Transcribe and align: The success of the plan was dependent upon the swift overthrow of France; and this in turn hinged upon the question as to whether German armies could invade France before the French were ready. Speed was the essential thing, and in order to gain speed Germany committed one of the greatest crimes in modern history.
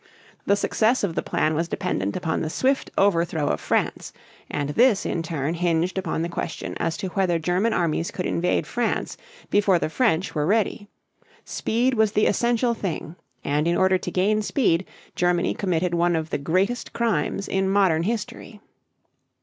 The 0.47 0.55
success 0.55 1.03
of 1.03 1.13
the 1.13 1.21
plan 1.21 1.53
was 1.53 1.67
dependent 1.67 2.15
upon 2.15 2.41
the 2.41 2.49
swift 2.49 2.89
overthrow 2.97 3.49
of 3.49 3.61
France; 3.61 4.11
and 4.49 4.69
this 4.69 5.05
in 5.05 5.21
turn 5.21 5.53
hinged 5.53 5.95
upon 5.95 6.23
the 6.23 6.27
question 6.27 6.75
as 6.79 6.97
to 6.97 7.09
whether 7.09 7.37
German 7.37 7.71
armies 7.71 8.09
could 8.09 8.25
invade 8.25 8.65
France 8.65 9.15
before 9.51 9.77
the 9.77 9.89
French 9.89 10.33
were 10.33 10.47
ready. 10.47 10.87
Speed 11.45 11.93
was 11.93 12.13
the 12.13 12.25
essential 12.25 12.73
thing, 12.73 13.15
and 13.43 13.67
in 13.67 13.77
order 13.77 13.99
to 13.99 14.09
gain 14.09 14.41
speed 14.41 14.87
Germany 15.15 15.53
committed 15.53 15.93
one 15.93 16.15
of 16.15 16.31
the 16.31 16.39
greatest 16.39 16.93
crimes 16.93 17.47
in 17.47 17.69
modern 17.69 18.01
history. 18.01 18.59